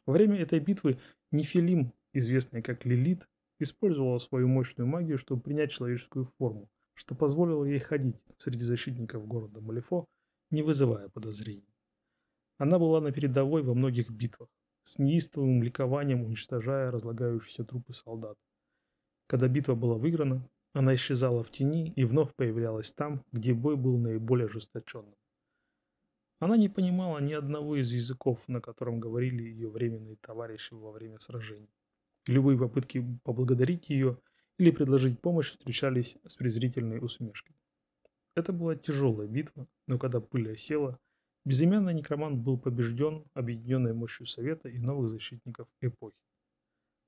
Во 0.05 0.13
время 0.13 0.39
этой 0.39 0.59
битвы 0.59 0.99
Нефилим, 1.31 1.91
известный 2.13 2.61
как 2.61 2.85
Лилит, 2.85 3.27
использовала 3.57 4.19
свою 4.19 4.47
мощную 4.47 4.87
магию, 4.87 5.17
чтобы 5.17 5.41
принять 5.41 5.71
человеческую 5.71 6.31
форму, 6.37 6.69
что 6.93 7.15
позволило 7.15 7.65
ей 7.65 7.79
ходить 7.79 8.15
среди 8.37 8.63
защитников 8.63 9.25
города 9.25 9.59
Малифо, 9.59 10.05
не 10.51 10.61
вызывая 10.61 11.09
подозрений. 11.09 11.73
Она 12.59 12.77
была 12.77 13.01
на 13.01 13.11
передовой 13.11 13.63
во 13.63 13.73
многих 13.73 14.11
битвах, 14.11 14.49
с 14.83 14.99
неистовым 14.99 15.63
ликованием 15.63 16.23
уничтожая 16.23 16.91
разлагающиеся 16.91 17.65
трупы 17.65 17.95
солдат. 17.95 18.37
Когда 19.27 19.49
битва 19.49 19.75
была 19.75 19.95
выиграна, 19.95 20.49
она 20.73 20.95
исчезала 20.95 21.43
в 21.43 21.51
тени 21.51 21.91
и 21.95 22.05
вновь 22.05 22.33
появлялась 22.35 22.93
там, 22.93 23.23
где 23.31 23.53
бой 23.53 23.75
был 23.75 23.97
наиболее 23.97 24.47
ожесточенным. 24.47 25.15
Она 26.39 26.55
не 26.55 26.69
понимала 26.69 27.19
ни 27.19 27.33
одного 27.33 27.75
из 27.77 27.91
языков, 27.91 28.47
на 28.47 28.61
котором 28.61 28.99
говорили 28.99 29.43
ее 29.43 29.69
временные 29.69 30.17
товарищи 30.17 30.73
во 30.73 30.91
время 30.91 31.19
сражений. 31.19 31.69
Любые 32.27 32.57
попытки 32.59 33.03
поблагодарить 33.23 33.89
ее 33.89 34.19
или 34.59 34.71
предложить 34.71 35.19
помощь 35.19 35.49
встречались 35.49 36.17
с 36.25 36.35
презрительной 36.35 37.03
усмешкой. 37.03 37.55
Это 38.35 38.53
была 38.53 38.75
тяжелая 38.75 39.27
битва, 39.27 39.67
но 39.87 39.97
когда 39.97 40.19
пыль 40.19 40.51
осела, 40.51 40.99
безымянный 41.43 41.93
некромант 41.93 42.39
был 42.39 42.59
побежден 42.59 43.25
объединенной 43.33 43.93
мощью 43.93 44.27
Совета 44.27 44.69
и 44.69 44.77
новых 44.77 45.09
защитников 45.09 45.67
эпохи. 45.81 46.17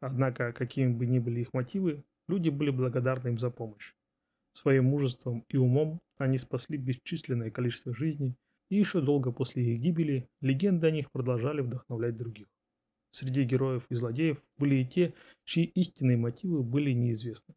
Однако, 0.00 0.52
какими 0.52 0.92
бы 0.92 1.06
ни 1.06 1.18
были 1.18 1.40
их 1.40 1.52
мотивы, 1.52 2.04
люди 2.28 2.48
были 2.48 2.70
благодарны 2.70 3.28
им 3.28 3.38
за 3.38 3.50
помощь. 3.50 3.94
Своим 4.52 4.86
мужеством 4.86 5.44
и 5.48 5.56
умом 5.56 6.00
они 6.18 6.38
спасли 6.38 6.78
бесчисленное 6.78 7.50
количество 7.50 7.94
жизней, 7.94 8.36
и 8.70 8.76
еще 8.76 9.00
долго 9.00 9.32
после 9.32 9.74
их 9.74 9.80
гибели 9.80 10.28
легенды 10.40 10.86
о 10.86 10.90
них 10.90 11.10
продолжали 11.10 11.60
вдохновлять 11.60 12.16
других. 12.16 12.46
Среди 13.10 13.44
героев 13.44 13.86
и 13.88 13.94
злодеев 13.94 14.42
были 14.58 14.76
и 14.76 14.86
те, 14.86 15.14
чьи 15.44 15.64
истинные 15.64 16.16
мотивы 16.16 16.62
были 16.62 16.90
неизвестны. 16.92 17.54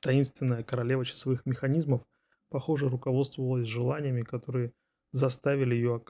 Таинственная 0.00 0.62
королева 0.62 1.04
часовых 1.04 1.44
механизмов, 1.46 2.02
похоже, 2.48 2.88
руководствовалась 2.88 3.66
желаниями, 3.66 4.22
которые 4.22 4.72
заставили 5.12 5.74
ее 5.74 6.02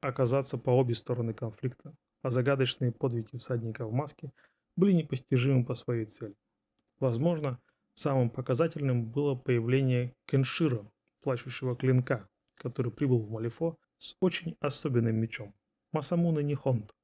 оказаться 0.00 0.58
по 0.58 0.70
обе 0.70 0.94
стороны 0.94 1.34
конфликта, 1.34 1.94
а 2.22 2.30
загадочные 2.30 2.92
подвиги 2.92 3.36
всадника 3.36 3.86
в 3.86 3.92
маске 3.92 4.32
были 4.76 4.92
непостижимы 4.92 5.64
по 5.64 5.74
своей 5.74 6.06
цели. 6.06 6.34
Возможно, 6.98 7.60
самым 7.94 8.30
показательным 8.30 9.10
было 9.10 9.34
появление 9.34 10.14
Кеншира, 10.26 10.90
плачущего 11.20 11.76
клинка, 11.76 12.28
который 12.54 12.92
прибыл 12.92 13.18
в 13.18 13.30
Малифо 13.30 13.76
с 13.98 14.16
очень 14.20 14.56
особенным 14.60 15.16
мечом– 15.16 15.54
Масамуна 15.92 16.40
Нихонд. 16.40 16.94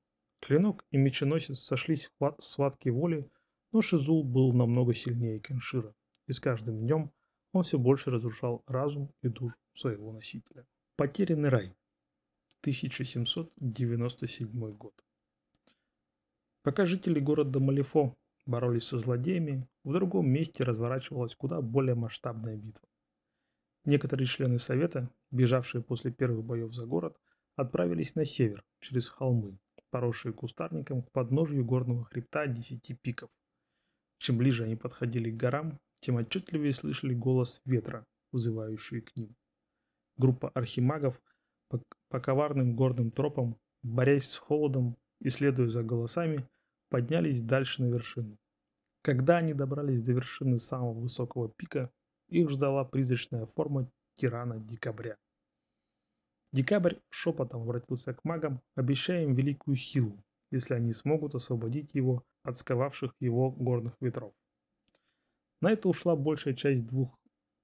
Клинок 0.40 0.85
и 0.90 0.96
меченосец 0.96 1.61
сошлись 1.61 2.11
в 2.18 2.37
схватке 2.40 2.90
воли, 2.90 3.31
но 3.72 3.83
Шизул 3.83 4.24
был 4.24 4.53
намного 4.53 4.94
сильнее 4.94 5.40
Кеншира, 5.40 5.94
и 6.27 6.33
с 6.33 6.40
каждым 6.40 6.81
днем 6.81 7.12
он 7.53 7.62
все 7.62 7.79
больше 7.79 8.11
разрушал 8.11 8.64
разум 8.66 9.12
и 9.22 9.29
душу 9.29 9.57
своего 9.72 10.12
носителя. 10.12 10.66
Потерянный 10.96 11.48
рай. 11.48 11.77
1797 12.61 14.72
год. 14.72 14.94
Пока 16.62 16.87
жители 16.87 17.20
города 17.20 17.61
Малифо 17.61 18.16
боролись 18.46 18.85
со 18.85 18.98
злодеями, 18.98 19.68
в 19.85 19.92
другом 19.92 20.29
месте 20.29 20.64
разворачивалась 20.64 21.37
куда 21.37 21.61
более 21.61 21.94
масштабная 21.94 22.57
битва. 22.57 22.88
Некоторые 23.85 24.27
члены 24.27 24.59
Совета, 24.59 25.09
бежавшие 25.31 25.83
после 25.83 26.11
первых 26.11 26.44
боев 26.44 26.74
за 26.74 26.85
город, 26.85 27.16
отправились 27.55 28.16
на 28.16 28.24
север, 28.24 28.64
через 28.81 29.09
холмы, 29.09 29.61
поросшие 29.90 30.33
кустарником 30.33 31.03
к 31.03 31.12
подножью 31.12 31.64
горного 31.64 32.05
хребта 32.05 32.46
десяти 32.46 32.94
пиков. 32.94 33.31
Чем 34.18 34.38
ближе 34.38 34.64
они 34.64 34.77
подходили 34.77 35.31
к 35.31 35.37
горам, 35.37 35.79
тем 36.01 36.16
отчетливее 36.16 36.72
слышали 36.72 37.14
голос 37.14 37.61
ветра, 37.64 38.05
вызывающий 38.33 39.01
к 39.01 39.16
ним. 39.16 39.35
Группа 40.16 40.51
архимагов 40.51 41.20
по, 41.68 41.83
по 42.09 42.20
коварным 42.20 42.74
горным 42.74 43.11
тропам, 43.11 43.57
борясь 43.83 44.31
с 44.31 44.37
холодом 44.37 44.96
и 45.20 45.31
следуя 45.31 45.68
за 45.68 45.83
голосами, 45.83 46.48
поднялись 46.88 47.40
дальше 47.40 47.83
на 47.83 47.92
вершину. 47.92 48.38
Когда 49.03 49.38
они 49.38 49.55
добрались 49.55 50.03
до 50.03 50.12
вершины 50.12 50.59
самого 50.59 51.01
высокого 51.01 51.48
пика, 51.48 51.90
их 52.29 52.51
ждала 52.51 52.85
призрачная 52.85 53.46
форма 53.46 53.90
тирана 54.14 54.59
Декабря. 54.59 55.16
Декабрь 56.53 56.97
шепотом 57.11 57.63
обратился 57.63 58.15
к 58.15 58.25
магам, 58.25 58.63
обещая 58.75 59.25
им 59.25 59.35
великую 59.35 59.77
силу, 59.77 60.25
если 60.51 60.75
они 60.75 60.93
смогут 60.93 61.35
освободить 61.35 61.95
его 61.95 62.25
от 62.43 62.57
сковавших 62.57 63.15
его 63.21 63.51
горных 63.51 63.95
ветров. 64.01 64.33
На 65.61 65.73
это 65.73 65.89
ушла 65.89 66.17
большая 66.17 66.55
часть 66.55 66.87
двух 66.87 67.19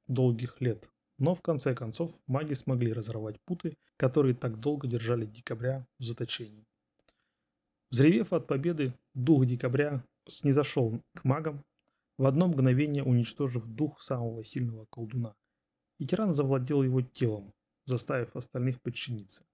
долгих 0.07 0.61
лет, 0.61 0.91
но 1.19 1.35
в 1.35 1.41
конце 1.41 1.75
концов 1.75 2.13
маги 2.27 2.53
смогли 2.53 2.93
разорвать 2.93 3.41
путы, 3.47 3.79
которые 3.97 4.35
так 4.35 4.61
долго 4.61 4.87
держали 4.87 5.25
декабря 5.25 5.87
в 5.99 6.05
заточении. 6.05 6.67
Взревев 7.91 8.33
от 8.33 8.47
победы, 8.47 8.93
дух 9.15 9.47
декабря 9.47 10.05
снизошел 10.29 11.01
к 11.15 11.25
магам, 11.25 11.65
в 12.19 12.27
одно 12.27 12.49
мгновение 12.49 13.03
уничтожив 13.03 13.67
дух 13.67 14.01
самого 14.01 14.45
сильного 14.45 14.87
колдуна, 14.91 15.35
и 15.99 16.07
тиран 16.07 16.33
завладел 16.33 16.83
его 16.83 17.01
телом, 17.01 17.53
заставив 17.85 18.37
остальных 18.37 18.81
подчиниться. 18.81 19.45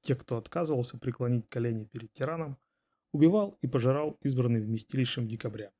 Тех, 0.00 0.18
кто 0.18 0.36
отказывался 0.36 0.98
преклонить 0.98 1.48
колени 1.48 1.84
перед 1.84 2.12
тираном, 2.12 2.56
убивал 3.12 3.58
и 3.62 3.66
пожирал 3.66 4.16
избранный 4.22 4.60
вместилищем 4.60 5.26
декабря. 5.26 5.72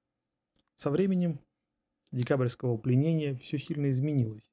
Со 0.77 0.91
временем 0.91 1.41
декабрьского 2.11 2.77
пленения 2.79 3.37
все 3.37 3.59
сильно 3.59 3.91
изменилось, 3.91 4.51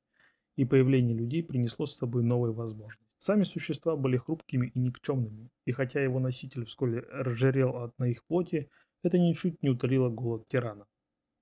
и 0.56 0.66
появление 0.66 1.16
людей 1.16 1.44
принесло 1.44 1.86
с 1.86 1.96
собой 1.96 2.24
новые 2.24 2.54
возможности. 2.54 3.06
Сами 3.18 3.44
существа 3.44 3.96
были 3.96 4.18
хрупкими 4.18 4.68
и 4.68 4.80
никчемными, 4.80 5.50
и 5.66 5.72
хотя 5.72 6.02
его 6.02 6.20
носитель 6.20 6.66
вскоре 6.66 7.00
разжирел 7.10 7.78
от 7.78 7.98
на 7.98 8.06
их 8.06 8.24
плоти, 8.26 8.70
это 9.04 9.18
ничуть 9.18 9.62
не 9.64 9.70
утолило 9.70 10.10
голод 10.10 10.48
тирана. 10.48 10.86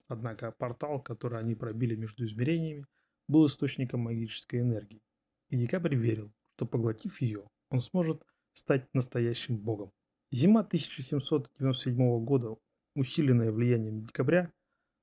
Однако 0.07 0.51
портал, 0.51 1.01
который 1.01 1.39
они 1.39 1.55
пробили 1.55 1.95
между 1.95 2.25
измерениями, 2.25 2.85
был 3.27 3.45
источником 3.45 4.01
магической 4.01 4.61
энергии. 4.61 5.01
И 5.49 5.57
Декабрь 5.57 5.95
верил, 5.95 6.31
что 6.55 6.65
поглотив 6.65 7.21
ее, 7.21 7.47
он 7.69 7.81
сможет 7.81 8.23
стать 8.53 8.87
настоящим 8.93 9.57
богом. 9.57 9.91
Зима 10.31 10.61
1797 10.61 12.23
года, 12.23 12.55
усиленная 12.95 13.51
влиянием 13.51 14.03
декабря, 14.03 14.51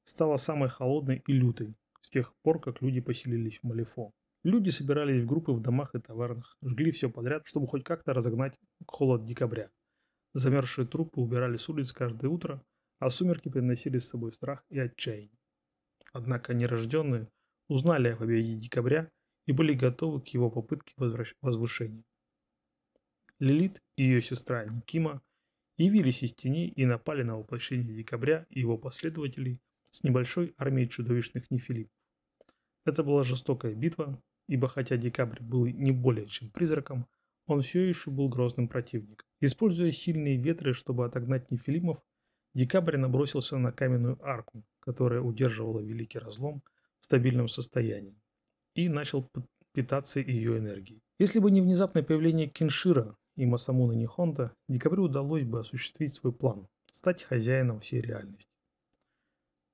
стала 0.05 0.37
самой 0.37 0.69
холодной 0.69 1.23
и 1.27 1.33
лютой 1.33 1.75
с 2.03 2.11
тех 2.11 2.35
пор, 2.43 2.61
как 2.61 2.83
люди 2.83 3.01
поселились 3.01 3.59
в 3.59 3.65
Малифо. 3.65 4.13
Люди 4.43 4.71
собирались 4.71 5.23
в 5.23 5.27
группы 5.27 5.53
в 5.53 5.61
домах 5.61 5.95
и 5.95 6.01
тавернах, 6.01 6.57
жгли 6.63 6.91
все 6.93 7.11
подряд, 7.11 7.47
чтобы 7.47 7.67
хоть 7.67 7.85
как-то 7.85 8.15
разогнать 8.15 8.59
холод 8.87 9.25
декабря. 9.25 9.71
Замерзшие 10.33 10.87
трупы 10.87 11.21
убирали 11.21 11.57
с 11.57 11.69
улиц 11.69 11.93
каждое 11.93 12.29
утро, 12.29 12.65
а 12.99 13.11
сумерки 13.11 13.49
приносили 13.49 13.99
с 13.99 14.09
собой 14.09 14.33
страх 14.33 14.65
и 14.71 14.79
отчаяние. 14.79 15.39
Однако 16.13 16.55
нерожденные 16.55 17.29
узнали 17.69 18.09
о 18.09 18.17
победе 18.17 18.55
декабря 18.55 19.11
и 19.47 19.53
были 19.53 19.75
готовы 19.75 20.21
к 20.21 20.29
его 20.29 20.51
попытке 20.51 20.95
возвращ... 20.97 21.35
возвышения. 21.41 22.05
Лилит 23.39 23.83
и 23.97 24.05
ее 24.05 24.21
сестра 24.21 24.65
Никима 24.65 25.23
явились 25.77 26.23
из 26.23 26.35
теней 26.35 26.69
и 26.69 26.85
напали 26.85 27.23
на 27.23 27.39
воплощение 27.39 27.95
декабря 27.95 28.47
и 28.51 28.61
его 28.61 28.77
последователей 28.77 29.61
с 29.91 30.03
небольшой 30.03 30.55
армией 30.59 30.89
чудовищных 30.89 31.51
нефилипов. 31.51 31.93
Это 32.85 33.03
была 33.03 33.23
жестокая 33.23 33.75
битва, 33.75 34.23
ибо 34.47 34.69
хотя 34.69 34.97
декабрь 34.97 35.43
был 35.43 35.67
не 35.67 35.93
более 35.93 36.27
чем 36.27 36.51
призраком, 36.51 37.07
он 37.47 37.63
все 37.63 37.81
еще 37.89 38.11
был 38.11 38.29
грозным 38.29 38.69
противником. 38.69 39.27
Используя 39.41 39.91
сильные 39.91 40.37
ветры, 40.37 40.73
чтобы 40.73 41.05
отогнать 41.05 41.51
нефилимов, 41.51 42.03
декабрь 42.55 42.97
набросился 42.97 43.59
на 43.59 43.73
каменную 43.73 44.19
арку, 44.25 44.65
которая 44.81 45.21
удерживала 45.21 45.81
Великий 45.81 46.19
Разлом 46.19 46.63
в 46.99 47.05
стабильном 47.07 47.49
состоянии, 47.49 48.20
и 48.85 48.89
начал 48.89 49.29
питаться 49.73 50.21
ее 50.21 50.59
энергией. 50.59 51.01
Если 51.19 51.39
бы 51.39 51.51
не 51.51 51.61
внезапное 51.61 52.03
появление 52.03 52.49
Киншира 52.49 53.17
и 53.37 53.47
Масамуна 53.47 53.93
Нихонта, 53.93 54.55
декабрю 54.69 55.05
удалось 55.05 55.45
бы 55.45 55.61
осуществить 55.61 56.15
свой 56.15 56.33
план– 56.33 56.67
стать 56.93 57.23
хозяином 57.23 57.81
всей 57.81 58.01
реальности. 58.01 58.51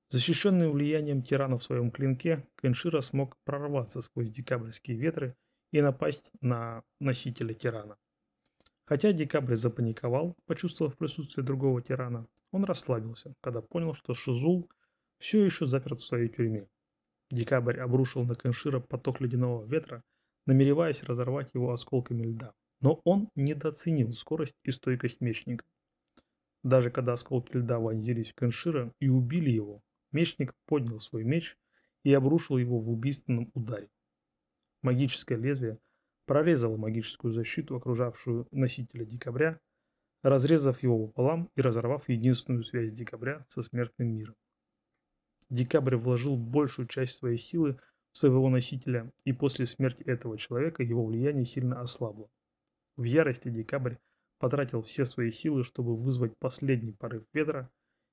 Защищенный 0.08 0.70
влиянием 0.70 1.22
тирана 1.22 1.58
в 1.58 1.64
своем 1.64 1.90
клинке, 1.90 2.46
Кеншира 2.62 3.00
смог 3.00 3.36
прорваться 3.44 4.02
сквозь 4.02 4.30
декабрьские 4.30 4.96
ветры 4.96 5.34
и 5.72 5.80
напасть 5.80 6.30
на 6.40 6.84
носителя 7.00 7.54
тирана. 7.54 7.96
Хотя 8.84 9.12
Декабрь 9.12 9.56
запаниковал, 9.56 10.36
почувствовав 10.46 10.96
присутствие 10.96 11.44
другого 11.44 11.82
тирана, 11.82 12.28
он 12.52 12.64
расслабился, 12.64 13.34
когда 13.40 13.60
понял, 13.60 13.94
что 13.94 14.14
Шизул 14.14 14.70
все 15.18 15.44
еще 15.44 15.66
заперт 15.66 15.98
в 15.98 16.06
своей 16.06 16.28
тюрьме. 16.28 16.68
Декабрь 17.30 17.80
обрушил 17.80 18.24
на 18.24 18.34
Кеншира 18.34 18.78
поток 18.78 19.20
ледяного 19.20 19.64
ветра, 19.66 20.02
намереваясь 20.46 21.02
разорвать 21.02 21.50
его 21.54 21.72
осколками 21.72 22.22
льда. 22.22 22.54
Но 22.80 23.00
он 23.04 23.30
недооценил 23.34 24.12
скорость 24.12 24.54
и 24.62 24.70
стойкость 24.70 25.20
мечника. 25.20 25.64
Даже 26.62 26.90
когда 26.90 27.14
осколки 27.14 27.56
льда 27.56 27.78
вонзились 27.78 28.30
в 28.30 28.34
Кеншира 28.34 28.92
и 29.00 29.08
убили 29.08 29.50
его, 29.50 29.82
мечник 30.12 30.54
поднял 30.66 31.00
свой 31.00 31.24
меч 31.24 31.56
и 32.04 32.12
обрушил 32.12 32.58
его 32.58 32.78
в 32.78 32.90
убийственном 32.90 33.50
ударе. 33.54 33.88
Магическое 34.82 35.36
лезвие 35.36 35.78
прорезало 36.26 36.76
магическую 36.76 37.32
защиту, 37.32 37.76
окружавшую 37.76 38.46
носителя 38.52 39.04
декабря, 39.04 39.58
разрезав 40.22 40.82
его 40.82 41.06
пополам 41.06 41.50
и 41.56 41.60
разорвав 41.60 42.08
единственную 42.08 42.62
связь 42.62 42.92
декабря 42.92 43.44
со 43.48 43.62
смертным 43.62 44.14
миром. 44.14 44.36
Декабрь 45.48 45.96
вложил 45.96 46.36
большую 46.36 46.88
часть 46.88 47.16
своей 47.16 47.38
силы 47.38 47.78
в 48.12 48.18
своего 48.18 48.48
носителя, 48.48 49.12
и 49.24 49.32
после 49.32 49.66
смерти 49.66 50.02
этого 50.02 50.38
человека 50.38 50.82
его 50.82 51.04
влияние 51.04 51.44
сильно 51.44 51.80
ослабло. 51.80 52.28
В 52.96 53.04
ярости 53.04 53.48
Декабрь 53.48 53.96
потратил 54.38 54.82
все 54.82 55.04
свои 55.04 55.30
силы, 55.30 55.64
чтобы 55.64 55.96
вызвать 55.96 56.36
последний 56.38 56.92
порыв 56.92 57.24
ветра 57.32 57.70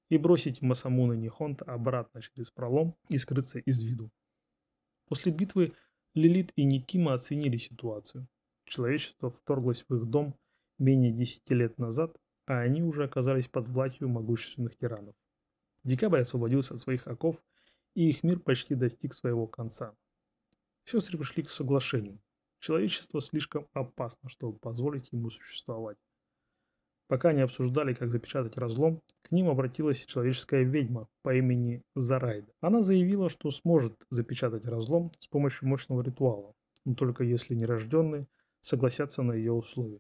и 0.10 0.17
бросить 0.17 0.62
Масамуна 0.62 1.13
Нихонта 1.13 1.65
обратно 1.65 2.22
через 2.22 2.52
пролом 2.52 2.96
и 3.10 3.17
скрыться 3.17 3.60
из 3.60 3.82
виду. 3.82 4.12
После 5.08 5.32
битвы 5.32 5.74
Лилит 6.13 6.52
и 6.56 6.63
Никима 6.63 7.13
оценили 7.13 7.58
ситуацию. 7.58 8.28
Человечество 8.65 9.32
вторглось 9.32 9.84
в 9.88 9.96
их 9.96 10.06
дом 10.06 10.36
менее 10.78 11.12
10 11.12 11.50
лет 11.52 11.78
назад, 11.78 12.15
а 12.46 12.60
они 12.60 12.84
уже 12.84 13.06
оказались 13.06 13.48
под 13.48 13.67
властью 13.67 14.10
могущественных 14.10 14.78
тиранов. 14.78 15.15
Декабрь 15.84 16.22
освободился 16.22 16.76
от 16.76 16.80
своих 16.80 17.08
оков, 17.08 17.41
и 17.93 18.10
их 18.10 18.24
мир 18.24 18.39
почти 18.39 18.76
достиг 18.76 19.13
своего 19.13 19.48
конца. 19.48 19.96
Сестры 20.86 21.17
пришли 21.17 21.43
к 21.43 21.50
соглашению. 21.50 22.19
Человечество 22.60 23.22
слишком 23.22 23.67
опасно, 23.74 24.30
чтобы 24.30 24.58
позволить 24.58 25.12
ему 25.12 25.30
существовать. 25.30 25.98
Пока 27.08 27.30
они 27.30 27.41
обсуждали, 27.41 27.93
как 27.93 28.10
запечатать 28.10 28.58
разлом, 28.58 29.02
к 29.22 29.32
ним 29.32 29.50
обратилась 29.50 30.06
человеческая 30.06 30.63
ведьма 30.63 31.08
по 31.22 31.36
имени 31.36 31.84
Зарайда. 31.96 32.52
Она 32.62 32.82
заявила, 32.82 33.30
что 33.30 33.52
сможет 33.52 33.93
запечатать 34.10 34.65
разлом 34.65 35.12
с 35.19 35.28
помощью 35.28 35.67
мощного 35.67 36.02
ритуала, 36.02 36.56
но 36.86 36.96
только 36.96 37.24
если 37.24 37.56
нерожденные 37.56 38.28
согласятся 38.62 39.22
на 39.22 39.34
ее 39.34 39.52
условия. 39.52 40.00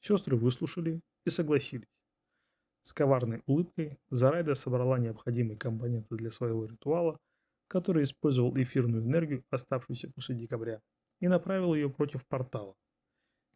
Сестры 0.00 0.36
выслушали 0.36 1.00
и 1.24 1.30
согласились. 1.30 1.88
С 2.88 2.94
коварной 2.94 3.42
улыбкой 3.44 3.98
Зарайда 4.08 4.54
собрала 4.54 4.98
необходимые 4.98 5.58
компоненты 5.58 6.16
для 6.16 6.30
своего 6.30 6.64
ритуала, 6.64 7.18
который 7.68 8.02
использовал 8.02 8.56
эфирную 8.56 9.02
энергию, 9.02 9.44
оставшуюся 9.50 10.10
после 10.10 10.36
декабря, 10.36 10.80
и 11.20 11.28
направил 11.28 11.74
ее 11.74 11.90
против 11.90 12.26
портала. 12.26 12.74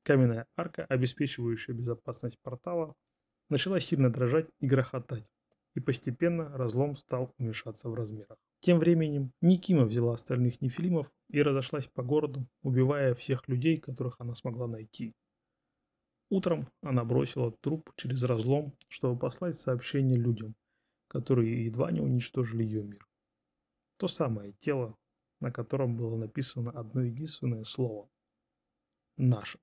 Каменная 0.02 0.46
арка, 0.54 0.84
обеспечивающая 0.84 1.74
безопасность 1.74 2.36
портала, 2.42 2.92
начала 3.48 3.80
сильно 3.80 4.12
дрожать 4.12 4.50
и 4.60 4.66
грохотать, 4.66 5.32
и 5.74 5.80
постепенно 5.80 6.54
разлом 6.54 6.94
стал 6.94 7.32
уменьшаться 7.38 7.88
в 7.88 7.94
размерах. 7.94 8.36
Тем 8.60 8.80
временем 8.80 9.32
Никима 9.40 9.86
взяла 9.86 10.12
остальных 10.12 10.60
нефилимов 10.60 11.10
и 11.30 11.40
разошлась 11.40 11.86
по 11.86 12.02
городу, 12.02 12.46
убивая 12.60 13.14
всех 13.14 13.48
людей, 13.48 13.80
которых 13.80 14.16
она 14.18 14.34
смогла 14.34 14.66
найти. 14.66 15.14
Утром 16.32 16.66
она 16.80 17.04
бросила 17.04 17.52
труп 17.52 17.92
через 17.94 18.22
разлом, 18.24 18.72
чтобы 18.88 19.18
послать 19.18 19.54
сообщение 19.54 20.18
людям, 20.18 20.54
которые 21.08 21.66
едва 21.66 21.90
не 21.92 22.00
уничтожили 22.00 22.64
ее 22.64 22.82
мир. 22.82 23.06
То 23.98 24.08
самое 24.08 24.54
тело, 24.54 24.96
на 25.40 25.52
котором 25.52 25.94
было 25.94 26.16
написано 26.16 26.70
одно 26.70 27.02
единственное 27.02 27.64
слово– 27.64 28.08
«наше». 29.18 29.58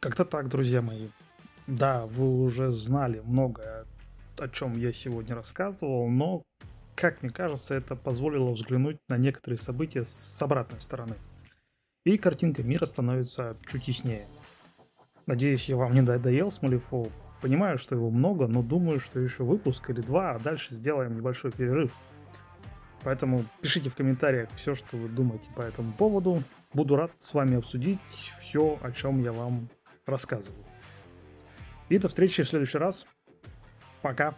Как-то 0.00 0.24
так, 0.24 0.48
друзья 0.48 0.82
мои. 0.82 1.10
Да, 1.68 2.06
вы 2.06 2.42
уже 2.42 2.72
знали 2.72 3.20
многое, 3.20 3.86
о 4.36 4.48
чем 4.48 4.72
я 4.72 4.92
сегодня 4.92 5.36
рассказывал, 5.36 6.08
но, 6.08 6.42
как 6.96 7.22
мне 7.22 7.30
кажется, 7.30 7.74
это 7.74 7.94
позволило 7.94 8.52
взглянуть 8.52 8.98
на 9.06 9.16
некоторые 9.16 9.58
события 9.58 10.04
с 10.04 10.42
обратной 10.42 10.80
стороны. 10.80 11.14
И 12.06 12.18
картинка 12.18 12.62
мира 12.62 12.86
становится 12.86 13.56
чуть 13.66 13.88
яснее. 13.88 14.28
Надеюсь, 15.26 15.68
я 15.68 15.74
вам 15.76 15.92
не 15.92 16.02
надоел 16.02 16.52
с 16.52 16.62
Малифоу. 16.62 17.10
Понимаю, 17.42 17.78
что 17.78 17.96
его 17.96 18.10
много, 18.10 18.46
но 18.46 18.62
думаю, 18.62 19.00
что 19.00 19.18
еще 19.18 19.42
выпуск 19.42 19.90
или 19.90 20.02
два, 20.02 20.30
а 20.30 20.38
дальше 20.38 20.76
сделаем 20.76 21.16
небольшой 21.16 21.50
перерыв. 21.50 21.92
Поэтому 23.02 23.44
пишите 23.60 23.90
в 23.90 23.96
комментариях 23.96 24.48
все, 24.54 24.76
что 24.76 24.96
вы 24.96 25.08
думаете 25.08 25.50
по 25.56 25.62
этому 25.62 25.92
поводу. 25.94 26.44
Буду 26.72 26.94
рад 26.94 27.10
с 27.18 27.34
вами 27.34 27.56
обсудить 27.56 27.98
все, 28.38 28.78
о 28.82 28.92
чем 28.92 29.20
я 29.20 29.32
вам 29.32 29.68
рассказываю. 30.06 30.64
И 31.88 31.98
до 31.98 32.08
встречи 32.08 32.44
в 32.44 32.48
следующий 32.48 32.78
раз. 32.78 33.04
Пока. 34.00 34.36